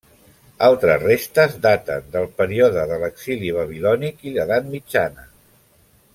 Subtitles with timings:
[0.67, 5.29] Altres restes daten del període de l'exili babilònic i l'edat mitjana.